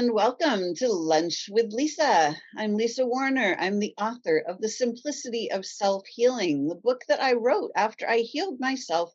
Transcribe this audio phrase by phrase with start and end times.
[0.00, 2.34] And welcome to Lunch with Lisa.
[2.56, 3.54] I'm Lisa Warner.
[3.60, 8.08] I'm the author of The Simplicity of Self Healing, the book that I wrote after
[8.08, 9.14] I healed myself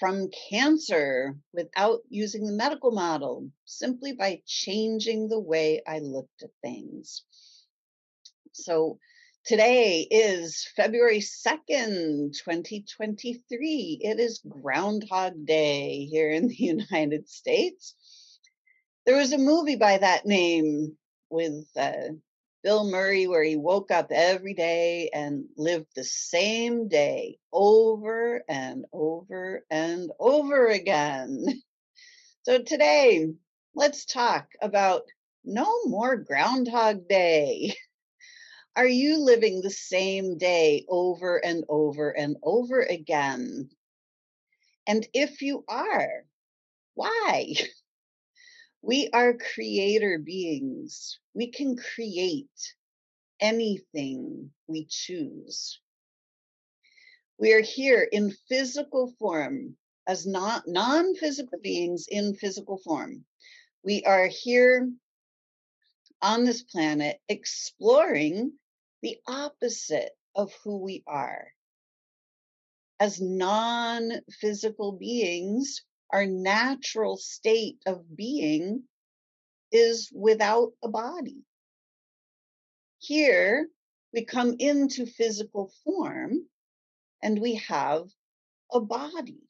[0.00, 6.50] from cancer without using the medical model, simply by changing the way I looked at
[6.60, 7.22] things.
[8.50, 8.98] So
[9.46, 13.98] today is February 2nd, 2023.
[14.00, 17.94] It is Groundhog Day here in the United States
[19.06, 20.96] there was a movie by that name
[21.30, 22.14] with uh,
[22.62, 28.86] Bill Murray where he woke up every day and lived the same day over and
[28.92, 31.44] over and over again.
[32.44, 33.26] So today,
[33.74, 35.02] let's talk about
[35.44, 37.74] no more Groundhog Day.
[38.76, 43.70] Are you living the same day over and over and over again?
[44.86, 46.24] And if you are,
[46.94, 47.54] why?
[48.86, 51.18] We are creator beings.
[51.32, 52.74] We can create
[53.40, 55.80] anything we choose.
[57.38, 63.24] We are here in physical form as non-physical beings in physical form.
[63.82, 64.92] We are here
[66.20, 68.52] on this planet exploring
[69.00, 71.46] the opposite of who we are.
[73.00, 75.80] As non physical beings,
[76.14, 78.84] our natural state of being
[79.72, 81.42] is without a body.
[83.00, 83.68] Here,
[84.12, 86.46] we come into physical form
[87.20, 88.04] and we have
[88.72, 89.42] a body,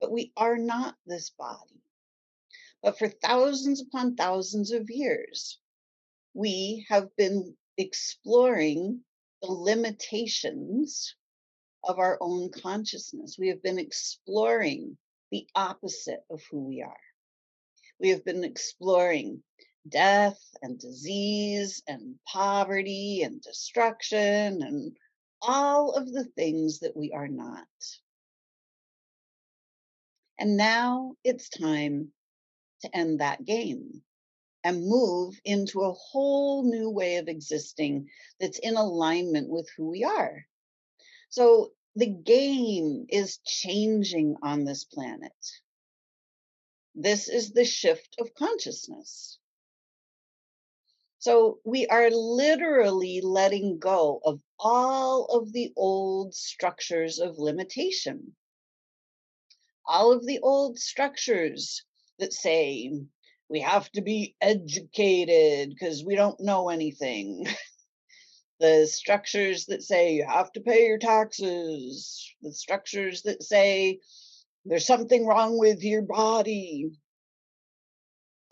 [0.00, 1.82] but we are not this body.
[2.82, 5.58] But for thousands upon thousands of years,
[6.32, 9.02] we have been exploring
[9.42, 11.14] the limitations
[11.84, 13.36] of our own consciousness.
[13.38, 14.96] We have been exploring
[15.32, 17.00] the opposite of who we are.
[17.98, 19.42] We have been exploring
[19.88, 24.96] death and disease and poverty and destruction and
[25.40, 27.66] all of the things that we are not.
[30.38, 32.12] And now it's time
[32.82, 34.02] to end that game
[34.64, 40.04] and move into a whole new way of existing that's in alignment with who we
[40.04, 40.44] are.
[41.30, 45.32] So the game is changing on this planet.
[46.94, 49.38] This is the shift of consciousness.
[51.18, 58.34] So we are literally letting go of all of the old structures of limitation.
[59.86, 61.84] All of the old structures
[62.18, 62.92] that say
[63.48, 67.46] we have to be educated because we don't know anything.
[68.62, 73.98] the structures that say you have to pay your taxes, the structures that say
[74.64, 76.92] there's something wrong with your body.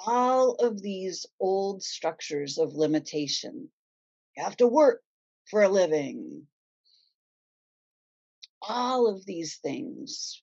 [0.05, 3.69] All of these old structures of limitation.
[4.37, 5.01] You have to work
[5.49, 6.43] for a living.
[8.61, 10.43] All of these things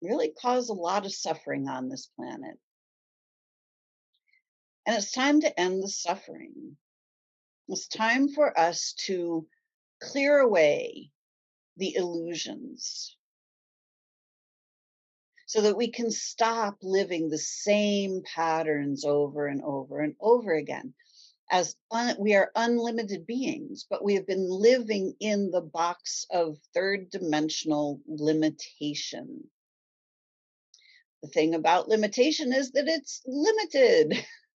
[0.00, 2.58] really cause a lot of suffering on this planet.
[4.86, 6.76] And it's time to end the suffering.
[7.68, 9.46] It's time for us to
[10.00, 11.10] clear away
[11.76, 13.16] the illusions
[15.44, 20.94] so that we can stop living the same patterns over and over and over again.
[21.50, 26.58] As un- we are unlimited beings, but we have been living in the box of
[26.74, 29.48] third dimensional limitation.
[31.22, 34.24] The thing about limitation is that it's limited.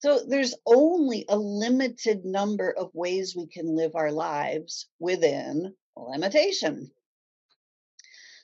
[0.00, 6.90] So there's only a limited number of ways we can live our lives within limitation.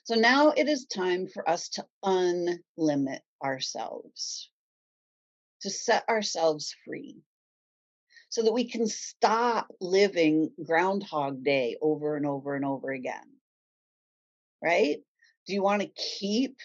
[0.03, 4.49] So now it is time for us to unlimit ourselves,
[5.61, 7.17] to set ourselves free
[8.29, 13.33] so that we can stop living Groundhog Day over and over and over again.
[14.63, 14.97] Right?
[15.47, 15.87] Do you want to
[16.19, 16.57] keep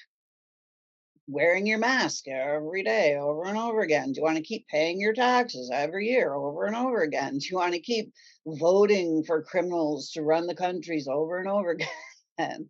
[1.33, 4.13] wearing your mask every day over and over again?
[4.13, 7.39] Do you want to keep paying your taxes every year over and over again?
[7.39, 8.13] Do you want to keep
[8.47, 11.79] voting for criminals to run the countries over and over
[12.39, 12.69] again?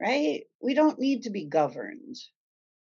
[0.00, 0.42] right?
[0.60, 2.16] We don't need to be governed.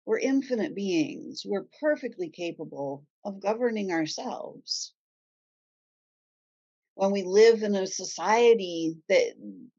[0.04, 1.42] We're infinite beings.
[1.44, 4.92] We're perfectly capable of governing ourselves.
[6.96, 9.34] When we live in a society that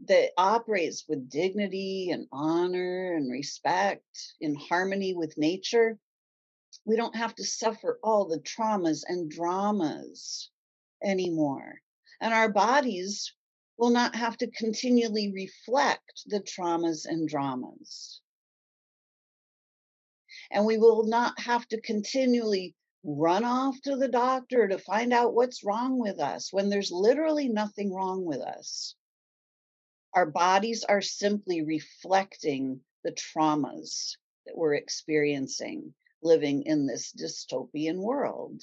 [0.06, 4.06] that operates with dignity and honor and respect
[4.40, 6.00] in harmony with nature,
[6.86, 10.52] we don't have to suffer all the traumas and dramas
[11.04, 11.82] anymore.
[12.22, 13.34] And our bodies
[13.78, 18.22] will not have to continually reflect the traumas and dramas
[20.52, 22.76] and we will not have to continually
[23.10, 27.48] run off to the doctor to find out what's wrong with us when there's literally
[27.48, 28.96] nothing wrong with us.
[30.14, 38.62] Our bodies are simply reflecting the traumas that we're experiencing living in this dystopian world.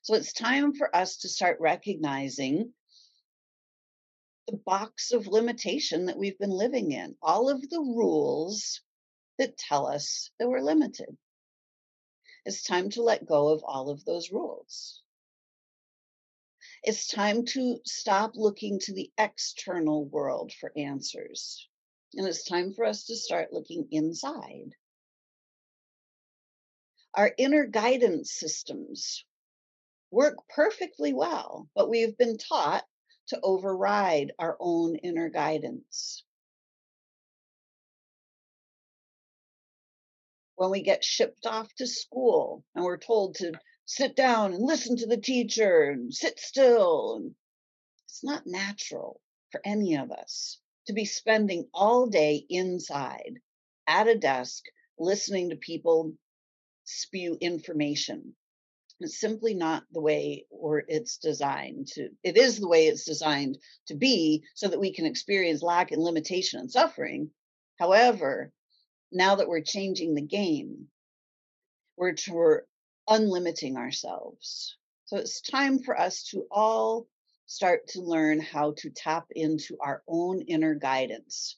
[0.00, 2.72] So it's time for us to start recognizing
[4.46, 7.16] the box of limitation that we've been living in.
[7.20, 8.80] All of the rules
[9.36, 11.14] that tell us that we're limited.
[12.48, 15.02] It's time to let go of all of those rules.
[16.82, 21.68] It's time to stop looking to the external world for answers.
[22.14, 24.70] And it's time for us to start looking inside.
[27.12, 29.26] Our inner guidance systems
[30.10, 32.86] work perfectly well, but we've been taught
[33.26, 36.24] to override our own inner guidance.
[40.58, 43.52] When we get shipped off to school and we're told to
[43.86, 47.16] sit down and listen to the teacher and sit still.
[47.16, 47.34] And
[48.04, 49.20] it's not natural
[49.52, 50.58] for any of us
[50.88, 53.38] to be spending all day inside
[53.86, 54.64] at a desk
[54.98, 56.14] listening to people
[56.82, 58.34] spew information.
[58.98, 63.58] It's simply not the way or it's designed to, it is the way it's designed
[63.86, 67.30] to be so that we can experience lack and limitation and suffering.
[67.78, 68.52] However,
[69.10, 70.88] now that we're changing the game,
[71.96, 72.62] we're, we're
[73.08, 74.76] unlimiting ourselves.
[75.06, 77.06] So it's time for us to all
[77.46, 81.56] start to learn how to tap into our own inner guidance.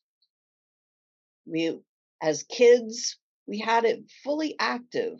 [1.46, 1.76] We,
[2.22, 3.18] as kids,
[3.48, 5.18] we had it fully active,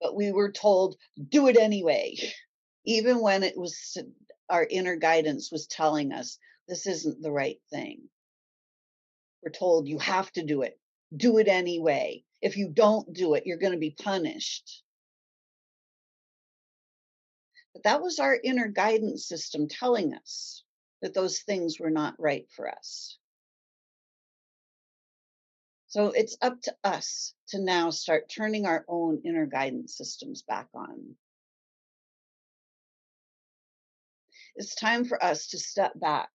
[0.00, 0.96] but we were told,
[1.28, 2.16] do it anyway,
[2.86, 3.96] even when it was
[4.48, 8.08] our inner guidance was telling us this isn't the right thing.
[9.42, 10.78] We're told you have to do it.
[11.14, 12.24] Do it anyway.
[12.42, 14.82] If you don't do it, you're going to be punished.
[17.72, 20.64] But that was our inner guidance system telling us
[21.02, 23.16] that those things were not right for us.
[25.88, 30.68] So it's up to us to now start turning our own inner guidance systems back
[30.74, 31.14] on.
[34.54, 36.30] It's time for us to step back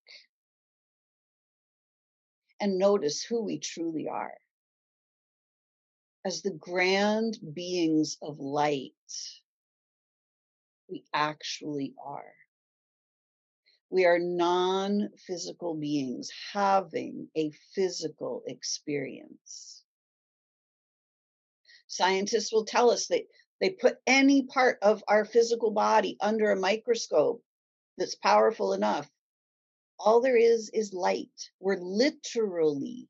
[2.64, 4.38] and notice who we truly are.
[6.24, 8.94] As the grand beings of light,
[10.90, 12.34] we actually are.
[13.90, 19.84] We are non physical beings having a physical experience.
[21.88, 23.24] Scientists will tell us that
[23.60, 27.44] they put any part of our physical body under a microscope
[27.98, 29.12] that's powerful enough
[30.04, 31.50] all there is is light.
[31.60, 33.08] We're literally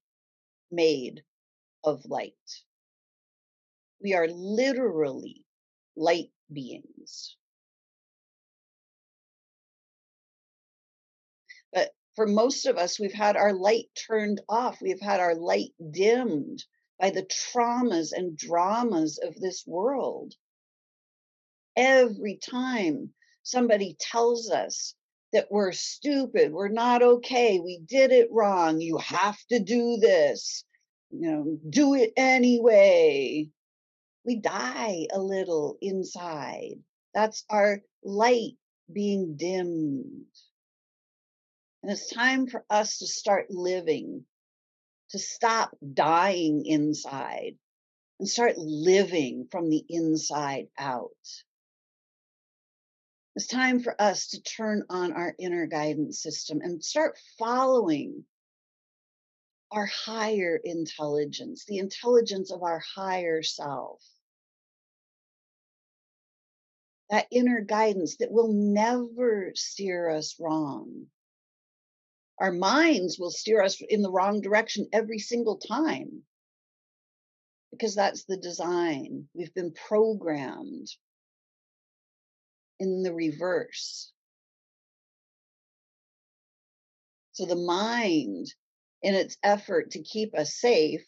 [0.71, 1.23] made
[1.83, 2.33] of light.
[4.01, 5.43] We are literally
[5.95, 7.35] light beings.
[11.73, 14.79] But for most of us, we've had our light turned off.
[14.79, 16.63] We've had our light dimmed
[16.99, 20.35] by the traumas and dramas of this world.
[21.75, 24.93] Every time somebody tells us
[25.33, 30.63] that we're stupid, we're not okay, we did it wrong, you have to do this,
[31.09, 33.49] you know, do it anyway.
[34.25, 36.75] We die a little inside.
[37.13, 38.53] That's our light
[38.91, 40.25] being dimmed.
[41.81, 44.23] And it's time for us to start living,
[45.09, 47.55] to stop dying inside
[48.19, 51.09] and start living from the inside out.
[53.35, 58.25] It's time for us to turn on our inner guidance system and start following
[59.71, 64.03] our higher intelligence, the intelligence of our higher self.
[67.09, 71.07] That inner guidance that will never steer us wrong.
[72.39, 76.23] Our minds will steer us in the wrong direction every single time.
[77.71, 79.27] because that's the design.
[79.33, 80.87] We've been programmed
[82.79, 84.11] in the reverse.
[87.33, 88.53] So the mind,
[89.01, 91.03] in its effort to keep us safe,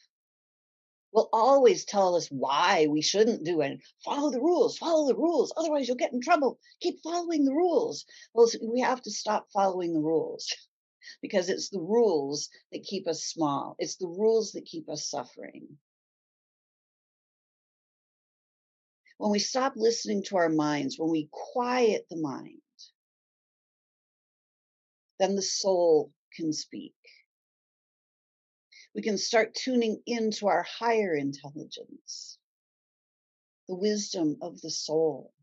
[1.15, 3.79] will always tell us why we shouldn't do it.
[4.03, 5.53] Follow the rules, follow the rules.
[5.55, 6.60] Otherwise, you'll get in trouble.
[6.81, 8.05] Keep following the rules.
[8.34, 10.53] Well, we have to stop following the rules
[11.22, 15.77] because it's the rules that keep us small, it's the rules that keep us suffering.
[19.17, 22.62] When we stop listening to our minds, when we quiet the mind,
[25.19, 26.95] then the soul can speak.
[28.93, 32.38] We can start tuning into our higher intelligence,
[33.67, 35.34] the wisdom of the soul.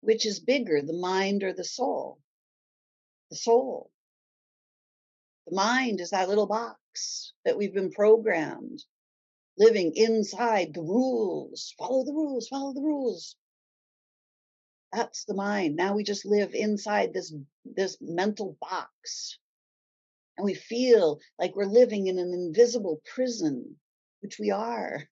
[0.00, 2.20] Which is bigger, the mind or the soul?
[3.30, 3.90] The soul.
[5.50, 8.84] The mind is that little box that we've been programmed
[9.58, 11.74] living inside the rules.
[11.76, 13.34] Follow the rules, follow the rules.
[14.92, 15.74] That's the mind.
[15.74, 19.38] Now we just live inside this, this mental box.
[20.38, 23.76] And we feel like we're living in an invisible prison,
[24.22, 25.08] which we are.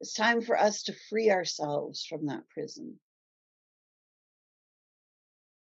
[0.00, 3.00] It's time for us to free ourselves from that prison.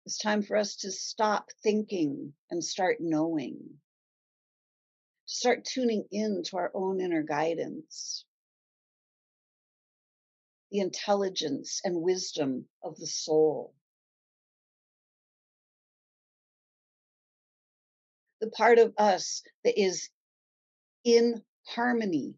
[0.06, 3.58] It's time for us to stop thinking and start knowing.
[5.24, 8.24] Start tuning in to our own inner guidance
[10.70, 13.74] the intelligence and wisdom of the soul.
[18.40, 20.10] The part of us that is
[21.04, 22.34] in harmony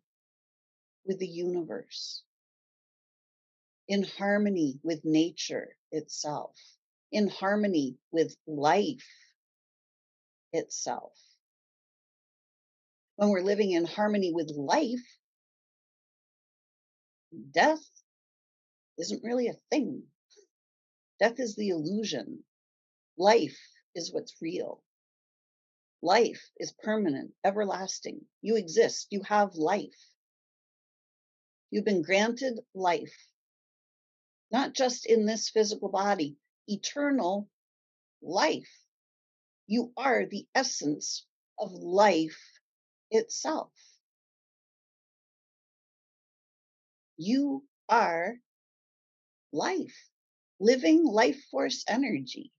[1.04, 2.22] with the universe,
[3.88, 6.54] in harmony with nature itself,
[7.10, 9.06] in harmony with life
[10.52, 11.12] itself.
[13.16, 15.04] When we're living in harmony with life,
[17.50, 17.84] death
[18.98, 20.04] isn't really a thing.
[21.18, 22.44] Death is the illusion.
[23.16, 23.58] Life
[23.94, 24.82] is what's real.
[26.00, 28.20] Life is permanent, everlasting.
[28.40, 29.08] You exist.
[29.10, 29.98] You have life.
[31.70, 33.16] You've been granted life,
[34.52, 36.36] not just in this physical body,
[36.68, 37.48] eternal
[38.22, 38.70] life.
[39.66, 41.26] You are the essence
[41.58, 42.38] of life
[43.10, 43.72] itself.
[47.16, 48.36] You are
[49.52, 50.08] life,
[50.60, 52.52] living life force energy.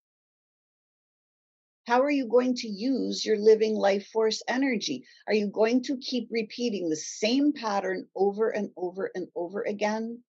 [1.88, 5.06] How are you going to use your living life force energy?
[5.28, 10.24] Are you going to keep repeating the same pattern over and over and over again?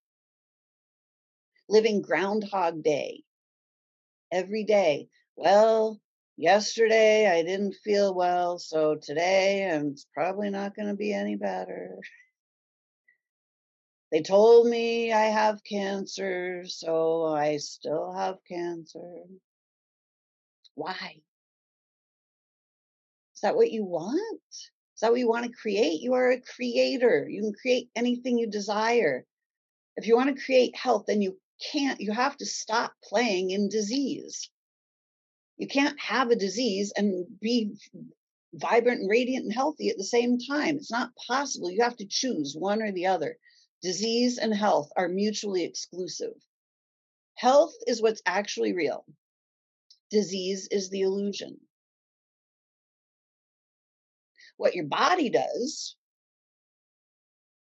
[1.68, 3.24] Living Groundhog Day
[4.32, 5.08] every day.
[5.36, 6.00] Well,
[6.36, 11.98] yesterday I didn't feel well, so today it's probably not going to be any better.
[14.10, 19.22] They told me I have cancer, so I still have cancer.
[20.74, 21.20] Why?
[23.34, 24.40] Is that what you want?
[24.50, 26.02] Is that what you want to create?
[26.02, 27.26] You are a creator.
[27.28, 29.24] You can create anything you desire.
[29.96, 31.38] If you want to create health, then you
[31.72, 34.50] can't, you have to stop playing in disease.
[35.56, 37.74] You can't have a disease and be
[38.54, 40.76] vibrant and radiant and healthy at the same time.
[40.76, 41.70] It's not possible.
[41.70, 43.36] You have to choose one or the other.
[43.82, 46.34] Disease and health are mutually exclusive.
[47.36, 49.04] Health is what's actually real.
[50.10, 51.58] Disease is the illusion.
[54.56, 55.96] What your body does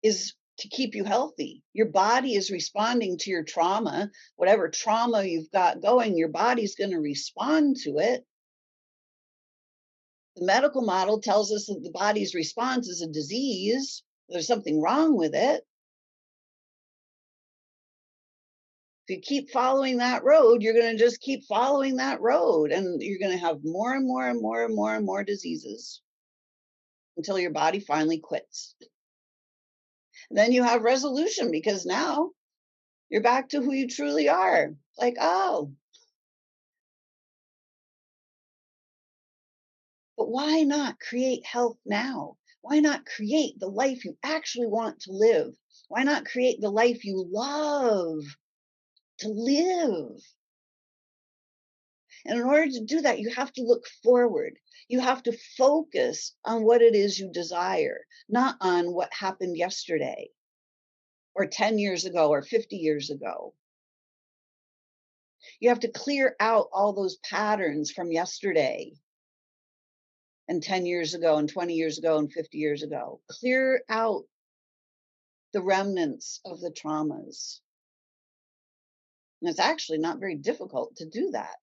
[0.03, 1.63] is to keep you healthy.
[1.73, 6.91] Your body is responding to your trauma, whatever trauma you've got going, your body's going
[6.91, 8.25] to respond to it.
[10.35, 15.17] The medical model tells us that the body's response is a disease, there's something wrong
[15.17, 15.63] with it.
[19.09, 23.01] if you keep following that road, you're going to just keep following that road and
[23.01, 26.01] you're going to have more and more and more and more and more diseases
[27.17, 28.75] until your body finally quits.
[30.37, 32.31] Then you have resolution because now
[33.09, 34.75] you're back to who you truly are.
[34.97, 35.73] Like, oh.
[40.17, 42.37] But why not create health now?
[42.61, 45.53] Why not create the life you actually want to live?
[45.87, 48.19] Why not create the life you love?
[49.19, 50.21] to live.
[52.25, 54.57] And in order to do that, you have to look forward.
[54.87, 60.29] You have to focus on what it is you desire, not on what happened yesterday
[61.35, 63.53] or 10 years ago or 50 years ago.
[65.59, 68.93] You have to clear out all those patterns from yesterday
[70.47, 73.21] and 10 years ago and 20 years ago and 50 years ago.
[73.29, 74.23] Clear out
[75.53, 77.59] the remnants of the traumas.
[79.41, 81.59] And it's actually not very difficult to do that.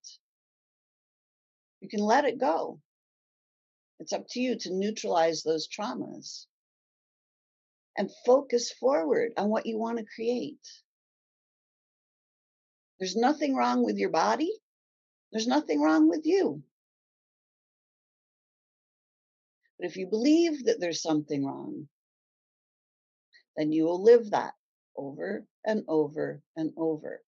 [1.87, 2.81] You can let it go.
[4.01, 6.45] It's up to you to neutralize those traumas
[7.97, 10.59] and focus forward on what you want to create.
[12.99, 14.51] There's nothing wrong with your body.
[15.31, 16.61] There's nothing wrong with you.
[19.79, 21.87] But if you believe that there's something wrong,
[23.55, 24.55] then you will live that
[24.97, 27.23] over and over and over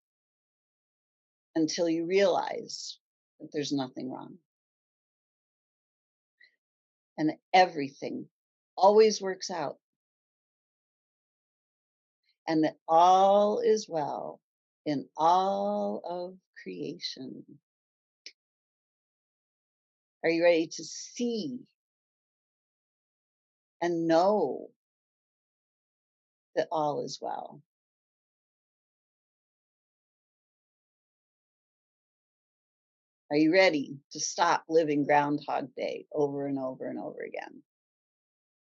[1.56, 2.98] until you realize
[3.40, 4.38] that there's nothing wrong.
[7.20, 8.28] And everything
[8.78, 9.78] always works out.
[12.48, 14.42] And that all is well
[14.86, 17.46] in all of creation.
[20.24, 21.60] Are you ready to see
[23.82, 24.70] and know
[26.56, 27.62] that all is well?
[33.32, 37.62] Are you ready to stop living Groundhog Day over and over and over again?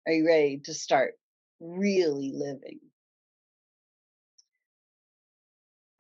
[0.06, 1.14] Are you ready to start
[1.60, 2.80] really living?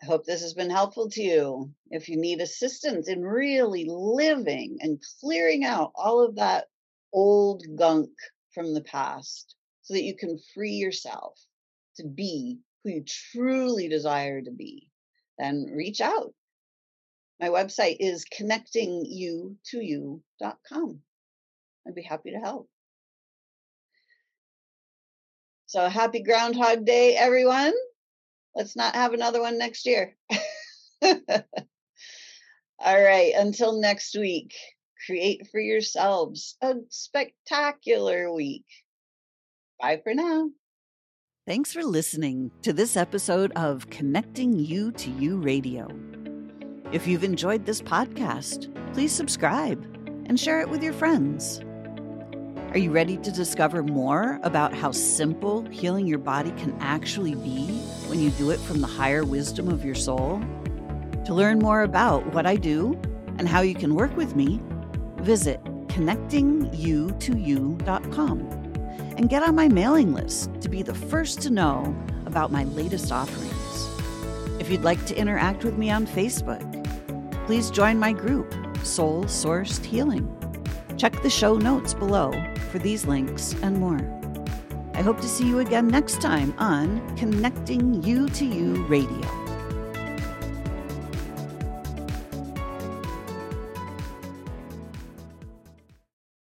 [0.02, 1.70] I hope this has been helpful to you.
[1.90, 6.66] If you need assistance in really living and clearing out all of that
[7.12, 8.10] old gunk
[8.54, 11.38] from the past so that you can free yourself
[11.96, 14.88] to be who you truly desire to be,
[15.38, 16.32] then reach out.
[17.40, 21.00] My website is connectingyoutoyou.com.
[21.86, 22.68] I'd be happy to help.
[25.66, 27.74] So happy Groundhog Day, everyone.
[28.54, 30.16] Let's not have another one next year.
[31.02, 31.42] All
[32.78, 34.54] right, until next week,
[35.06, 38.64] create for yourselves a spectacular week.
[39.80, 40.50] Bye for now.
[41.46, 45.88] Thanks for listening to this episode of Connecting You to You Radio.
[46.92, 49.84] If you've enjoyed this podcast, please subscribe
[50.26, 51.60] and share it with your friends.
[52.70, 57.66] Are you ready to discover more about how simple healing your body can actually be
[58.06, 60.40] when you do it from the higher wisdom of your soul?
[61.24, 62.96] To learn more about what I do
[63.36, 64.60] and how you can work with me,
[65.16, 68.40] visit connectingyoutoyou.com
[69.18, 71.96] and get on my mailing list to be the first to know
[72.26, 73.52] about my latest offerings.
[74.60, 76.75] If you'd like to interact with me on Facebook,
[77.46, 80.26] please join my group, Soul Sourced Healing.
[80.96, 82.32] Check the show notes below
[82.72, 84.00] for these links and more.
[84.94, 89.45] I hope to see you again next time on Connecting You to You Radio.